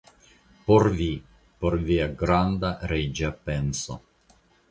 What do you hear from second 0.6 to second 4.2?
Por vi; por via granda reĝa penso!